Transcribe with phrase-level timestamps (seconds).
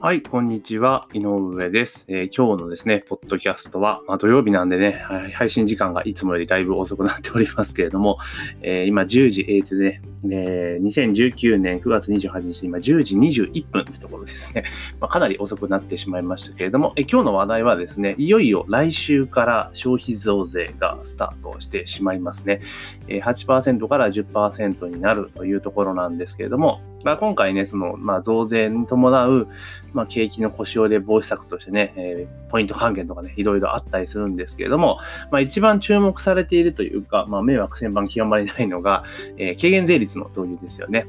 [0.00, 1.08] はい、こんにちは。
[1.12, 2.04] 井上です。
[2.06, 4.92] えー今日のですね、ポッドキャストは、まあ、土曜日なんでね、
[5.34, 8.18] 配信時間がいつもよりだいぶ遅くなっておりますけれども、
[8.62, 14.64] えー今10時、えーとね、えー2019年9月28日、今10時21分ってところですね。
[15.00, 22.60] まあ、かなり遅くなってしまいましたけれども、え今日の話題はですね、いよいよ来週から消費増税がスタートしてしまいますね。
[23.08, 29.48] えー8%から10%になるというところなんですけれども、まあ、今回ね、その、まあ、増税に伴う、
[29.92, 39.04] まあ、景気の腰折れ防止策としてね、えーポイント還元とかね、いろいろあったりするんですけれども、まあ、一番注目されているというか、まあ、迷惑千番極まりないのが、
[39.36, 41.06] えー軽減税率の導入ですよね。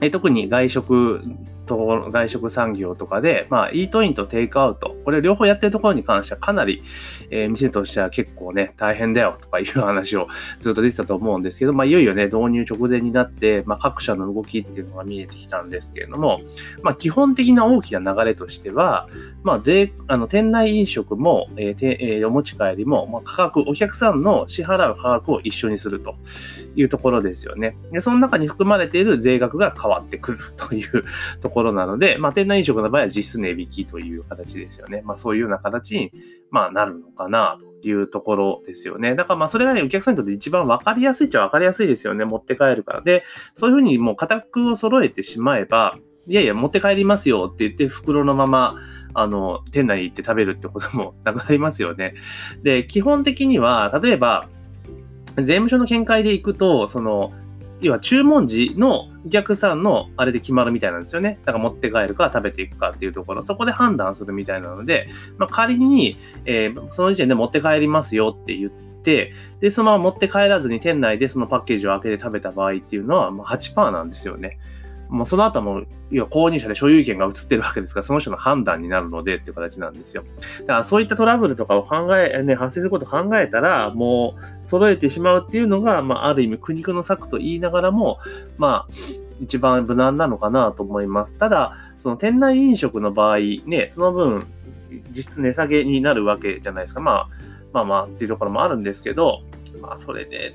[0.00, 1.22] え特に外食
[1.70, 6.82] と、外食産業とかで、まあ、イートインとテイクアウト、これ両方やってるところに関してはかなり、
[7.30, 10.28] えー店としては結構ね、大変だよとかいう話を
[10.60, 16.40] ずっと出てたと思うんですけど、まあ、いよいよね、導入直前になって、まあ、各社の動きっていうのが見えてきたんですけれども、
[16.82, 19.08] まあ、基本的な大きな流れとしては、
[19.42, 26.14] まあ、税、あの、店内飲食も、えーてえーお持ち帰りも、まあ、価格、お客さんの支払う価格を一緒にすると
[26.76, 27.76] いうところですよね。
[27.92, 31.04] で、その中に含まれている税額が変わってくるという
[31.40, 35.02] ところころなので、まあ、店内飲食の場合は実質値引きという形ですよね。
[35.04, 36.12] まあ、そういうような形に、
[36.50, 39.14] まあ、なるのかなというところですよね。
[39.14, 42.24] だからまあ、それがね、お客さんにとって一番分かりやすいっちゃ分かりやすいですよね。
[42.24, 43.02] 持って帰るから。
[43.02, 48.76] で、そういうふうにもう価格を揃えてしまえば、いやいや、持って帰りますよって言って、袋のまま、
[49.14, 52.14] あの、店内に行って食べるってことも なくなりますよね。
[52.62, 54.48] で、基本的には、例えば、
[55.36, 57.32] 税務署の見解で行くと、その、
[57.80, 61.38] 要は注文時のお客さんのあれで決まるみたいなんですよね。
[61.44, 74.58] だから持って帰るか食べていくかっていうところ、そこで判断するみたいなので、まあ、仮に、えーその時点で持って帰りますよって言って、で、そのまま持って帰らずに店内でそのパッケージを開けて食べた場合っていうのは、まあ、8%なんですよね。
[75.10, 80.22] もうその後も、要は購入者で所有権が移ってるわけですから、その人の判断になるのでっていう形なんですよ。
[80.60, 88.18] だからそういったトラブルとかを考え、ね、発生することを考えたら、もう揃えてしまうっていうのが、まあ、ある意味苦肉の策と言いながらも、
[88.56, 88.92] まあ、
[89.40, 91.36] 一番無難なのかなと思います。
[91.36, 94.46] ただ、その店内飲食の場合、ね、その分、
[95.10, 97.00] 実質値下げになるわけじゃないですか。
[97.00, 97.28] まあ、
[97.72, 99.40] まあまあっていうところもあるんですけど、
[99.80, 100.54] まあ、それで、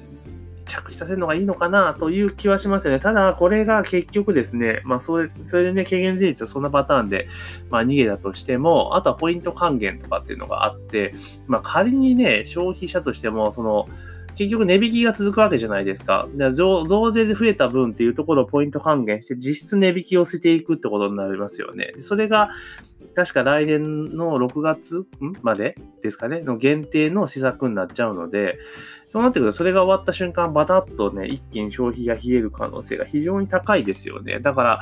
[0.66, 3.00] 着地させるのがいいのかなという気はしますよね。
[3.00, 7.28] ただ、これが結局ですね、まあ、それ、それでね、軽減税率はそんなパターンで、
[7.70, 11.14] まあ、逃げたとしても、あとはポイント還元とかっていうのがあって、
[11.48, 13.88] まあ、仮にね、消費者としても、その、
[14.36, 16.28] 結局値引きが続くわけじゃないですか。
[16.38, 21.94] か増税で増えた分っていうところをポイント還元して、実質値引きをしていくってことになりますよね。
[22.00, 22.50] それが、
[23.16, 25.06] 確か来年の6月
[25.42, 28.60] までですかね、の限定の施策になっちゃうので、
[29.16, 34.42] そうなってくると、それが終わった瞬間、バタッとね、一気に消費が冷える可能性が非常に高いですよね。
[34.42, 34.82] だから、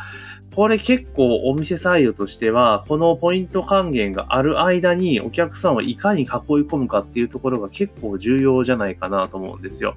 [0.56, 9.94] これ結構お店サイドとしては、このポイント還元がある間にお客さんをいかに囲い込むかっていうところが結構重要じゃないかなと思うんですよ。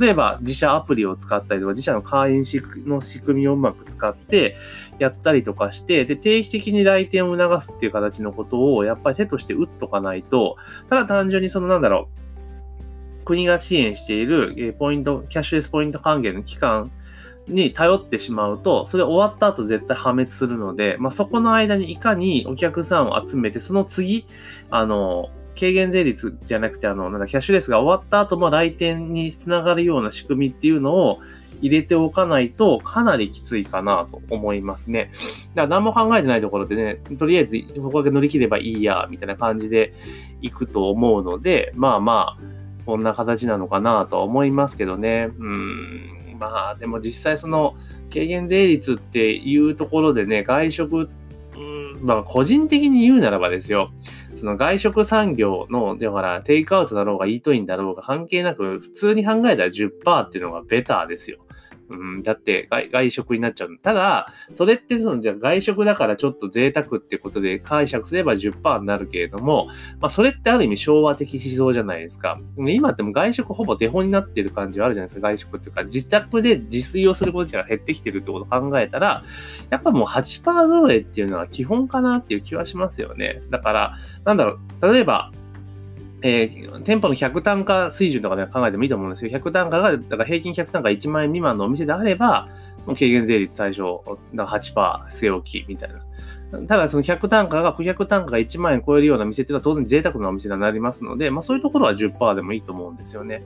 [0.00, 2.44] 例えば、自社アプリを使ったりとか、自社の会員
[2.86, 4.56] の仕組みをうまく使って
[4.98, 10.56] やったりとかして、で、定期的に来店を促すっていう形のことをやっぱり手として打っとかないと、
[10.88, 12.23] ただ単純にそのなんだろう、
[13.24, 16.90] 国が支援しているポイント、キャッシュレスポイント還元の期間
[17.48, 24.26] に頼ってしまうと、それ終わった後絶対破滅するので、まあ、そこの間にいかにお客さんを集めて、その次、
[24.70, 31.20] あの、軽減税率じゃなくて、あの、なんだ、キャッシュレスが終わった後も来店につながるような仕組みっていうのを
[31.60, 35.12] 入れておかないと、かなりきついかなと思いますね。
[35.54, 39.94] だから何も考えてないところでね、とりあえずここだけ乗り切ればいいや、みたいな感じで
[40.42, 42.54] いくと思うので、まあまあ、
[42.86, 45.30] こんな形なのかなとは思いますけどね。
[45.38, 46.36] うん。
[46.38, 47.74] まあ、でも実際その、
[48.12, 51.08] 軽減税率っていうところでね、外食、
[51.56, 53.90] うん、まあ個人的に言うならばですよ、
[54.34, 61.38] その外食産業の、だからテイクアウトだろうがイートインだろうが関係なく、普通に考えたら10%っていうのがベターですよ。
[61.88, 63.78] うん、だって外食になっちゃう。
[63.82, 69.68] ただ、それってその、じゃあ外食だからちょっと贅沢ってことで解釈すれば10%になるけれども、
[70.00, 72.40] まあそれってある意味昭和的思想じゃないですか。
[72.56, 75.28] 今っても外食ほぼデフォになってる感じはあるじゃないですか。
[75.28, 79.24] 外食っていうか、自宅で自炊をすること自体が減ってきてるってことを考えたら、
[79.70, 83.42] やっぱもう8%揃えっていうのは基本かなっていう気はしますよね。
[83.50, 85.30] だから、なんだろう、例えば、
[86.26, 92.48] えー店舗の100単価水準とかで考えてもいいと思うんですけど、100単価が、だから平均100単価1万円未満のお店であれば、
[92.86, 94.02] もう軽減税率対象、
[94.34, 96.66] だから8%据え置きみたいな。
[96.66, 103.44] ただその100単価が、顧客単価が1万円超えるような店っていうのは当然贅沢なお店になりますので、まあそういうところは10%でもいいと思うんですよね。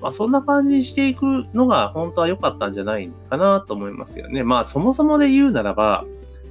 [0.00, 4.44] まあそんな感じにしていくのが本当は良かったんじゃないかなと思いますよね。
[4.44, 6.04] まあそもそもで言うならば、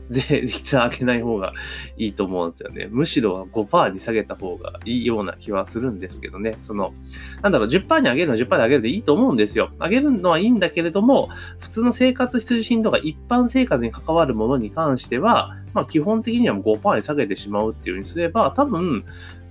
[0.09, 1.53] 税率上げない方が
[1.97, 2.88] いいと思うんですよね。
[2.91, 6.57] むしろ5%に下げた方がいいような気はするんですけどね。
[6.61, 6.94] その、
[7.41, 9.71] なんだろう、10%に上げるのは10%で上げるでいいと思うんですよ。
[9.79, 11.29] 上げるのはいいんだけれども、
[11.59, 19.03] 普通の生活必需品とか一般生活に関わるものに関しては、まあ基本的には5%に下げてしまうっていうようにすれば、多分、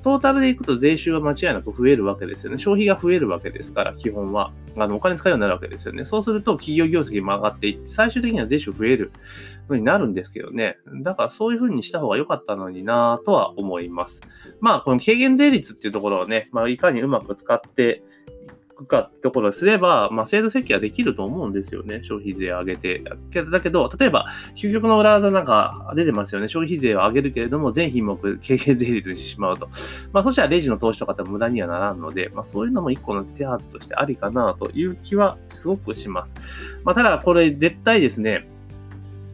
[0.02, 2.58] トータルでいくと税収は間違いなく増えるわけですよね。
[2.58, 4.52] 消費が増えるわけですから、基本は。
[4.76, 6.04] あの、お金使うようになるわけですよね。
[6.04, 9.12] そうすると、企業業績も上がっていって、最終的には税収増える
[9.68, 10.78] のになるんですけどね。
[11.02, 14.22] だから、そういうふうにした方が良かったのになぁとは思います。
[14.60, 18.02] まあ、この軽減税率っていうところをね、まあ、いかにうまく使って、
[18.82, 22.00] くかってところをすれば、まあ、制度設計はできると思うんですよね。
[22.02, 23.02] 消費税を上げて。
[23.50, 24.26] だけど、例えば、
[24.56, 26.48] 究極の裏技なんか出てますよね。
[26.48, 29.68] 消費税を上げるけれども、全品目軽減税率にしてしまうと。
[30.12, 36.36] まあ、そしたらレジの投資とかって無駄にはならんので、まあ、そういうのも一個の手はずとしてありかなという気はすごくします。
[36.84, 38.48] まあ、ただ、これ絶対ですね、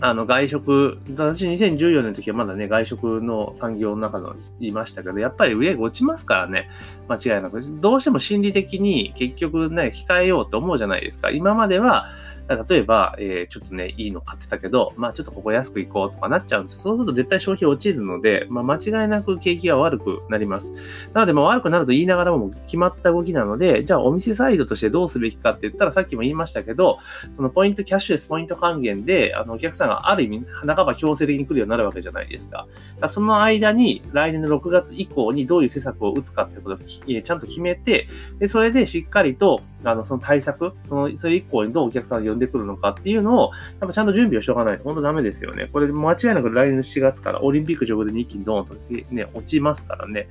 [0.01, 6.71] あの、外食、私2014年の時はまだね、外食の産業の中のいましたけど、やっぱり売上が落ちますからね、
[7.09, 7.61] 間違いなく。
[7.81, 11.31] どうしても心理的に結局ね、控えようと思うじゃないですか。
[11.31, 12.07] 今までは、
[12.49, 20.73] 例えば、えー、ちょっとね、いいの買ってたけど、まあちょっとここ安く行こうとかなっちゃうんですそうすると絶対消費落ちるので、まあ間違いなく景気が悪くなります。
[21.13, 26.99] なので、まあ悪くなると言いながらも決まった動きなので、じゃあお店サイドとしてどうすべきかって言ったらさっきも言いましたけど、
[27.37, 32.67] そのポイント、キャッシュレスポイント還元で、あのお客さんがある意味、半ば強制的に来るようになるわけじゃないですか。
[33.01, 38.09] かその間に、来年の6月以降にどういう施策を打つかってことをちゃんと決めて、
[38.39, 45.69] で、それでしっかりと、あの、その対策、その、それ以降にどうお客さんを呼んでくるのかっていうのを、やっぱちゃんと準備をしておかないと本当ダメですよね。
[45.73, 48.75] これ間違いなく来年の7月からオリンピック直前に一気にドーンと
[49.15, 50.29] ね、落ちますからね。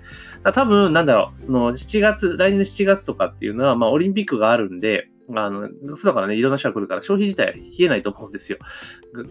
[0.54, 8.60] 多分、なんだろう、その7月、来年の7月とかっていうのは、まあオリンピックがあるんで、あの、そうだからね、いろんな人が来るから、消費自体は冷えないと思うんですよ。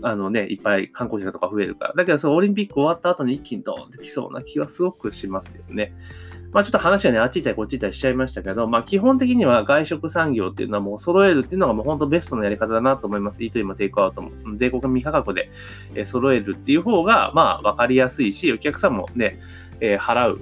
[0.03, 1.95] あのね、いっぱい観光者とか増えるから。
[1.95, 5.95] だけど、そのオリンピック終わった後に一気にドーンってきそうな気はすごくしますよね。
[6.53, 13.43] まあちょっと話はね、あっち行ったりこっち行ったりしちゃいましたけど、まあ基本的には外食産業っていうのはもう揃えるっていうのがもう本当ベストなやり方だなと思います。
[13.45, 14.31] イートインもテイクアウトも。
[14.57, 15.51] 税国未価格で
[16.07, 19.41] 揃えるっていう方が、まあわかりやすいし、お客さんもね、
[19.81, 20.39] えー、払う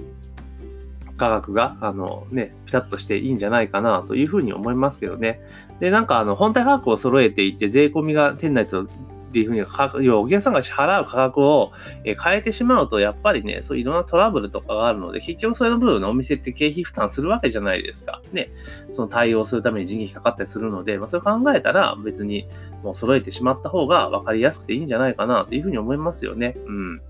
[1.17, 5.41] 価格が、あのね、ピタッとしていいんじゃないかなというふうに思いますけどね。
[5.79, 8.87] で、なんかあの、本体価格を揃えていて、税込みが店内と
[9.35, 11.73] っていうふうに、要はお客さんが支払う価格を
[12.05, 18.21] 変えてしまうと、やっぱりね、そういういろんなトラブルとかがあるので、結局それの部分のお店って経費負担するわけじゃないですか。
[18.31, 18.49] ね。
[18.91, 22.47] その対応するために人件費かかったりするので、まあ、それ考えたら別に
[22.81, 26.55] もう揃えてしまった方が分かりやすくていいんじゃないかなというふうに思いますよね。
[26.65, 27.01] うん。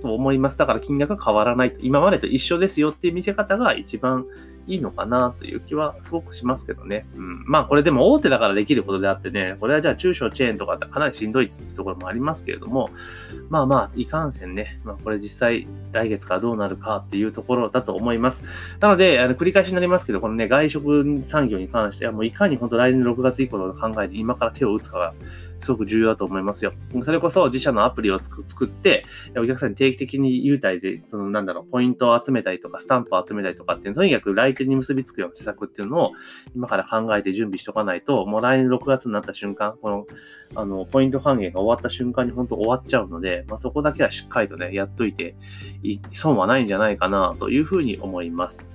[0.00, 0.56] と思います。
[0.56, 1.76] だから金額が変わらない。
[1.80, 4.24] 今までと一緒ですよっていう見せ方が一番
[4.66, 7.06] いいのかなという気はすごくしますけどね。
[7.16, 7.44] うん。
[7.46, 12.90] まあこれでも大手だからできることであってね、これはじゃあ中小チェーンとかってかなりしんどいってところもありますけれども、
[13.48, 18.44] まあまあ、いかんせんね、まあこれ実際来月からどうなるかっていうところだと思います。
[18.80, 25.14] なので、あの繰り返しになりますけど、このね、外食産業に関してはもういかに本当来年6月以降の考えて今から手を打つかが
[25.60, 26.72] すごく重要だと思いますよ。
[27.02, 29.04] それこそ自社のアプリを作って、
[29.36, 36.12] お客さんに定期的に優待で、そのなんだろう、ポイントを集めたりとか、スタンプを集めたりとかっていう、とにかく来店に結びつくような施策っていうのを
[36.54, 40.06] 今から考えて準備しておかないと、もう来年6月になった瞬間、この、
[40.54, 45.34] あの、ポイント還元が終わった瞬間に本当終わっちゃうので、まあ、そこだけはしっかりとね、やっといて、
[46.12, 48.73] 損はないんじゃないかなというふうに思います。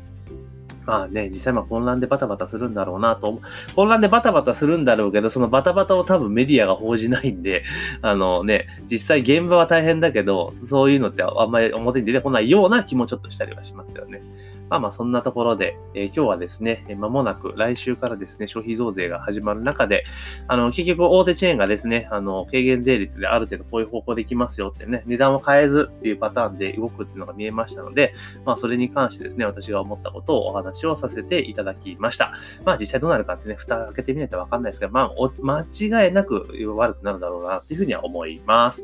[0.86, 3.40] まあね、実際まあ混乱でバタバタするんだろうなと、
[3.76, 7.64] 混乱でバタバタするんだろうけど、そのバタバタを多分メディアが報じないんで、
[8.02, 14.22] あのね、実際現場は大変だけど、そういうのってあんまり表に出てこないような気もちょっとしたりはしますよね。
[14.70, 20.06] まあまあそんなところで、えー、今日はですね、まもなく来週からですね、消費増税が始まる中で、
[20.48, 28.14] あの、結局大手チェーンがですね、あの、軽減税率である程度こういう方向できますよってね、値段を変えずっていうパターンで動くっていうのが見えましたので、
[28.46, 32.34] まあそれに関してですね、私が思ったことをお話をさせていただきました。
[32.64, 38.84] まあ実際どうなるかってね、蓋開けてみないとわかんないですが、まあ間違いなく悪くなるだろうなっていうふうには思います。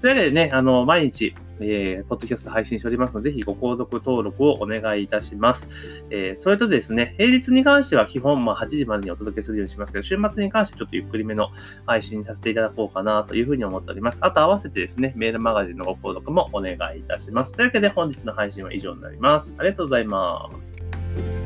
[0.00, 5.68] というわけでね、あの、毎日、えー、ポッドキャスト配信しておりますので、ぜひご購読登録をお願いいたします。
[6.10, 11.48] えー、それとですね、平日に関しては基本、まあ、8時までにお届けするようにしますけど、週末に関してちょっとゆっくりめの
[11.86, 14.18] 配信にさせていただこうかなというふうに思っております。
[14.22, 17.52] あと合わせてですね、メールマガジンのご購読もお願いいたします。
[17.52, 19.54] というわけで本日の配信は以上になります。
[19.56, 21.45] ありがとうございます。